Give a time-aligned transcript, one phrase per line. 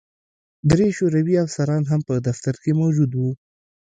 [0.71, 3.31] درې شوروي افسران هم په دفتر کې موجود وو